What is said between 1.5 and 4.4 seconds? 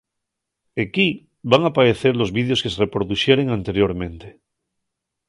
van apaecer los vídeos que se reproduxeren anteriormente.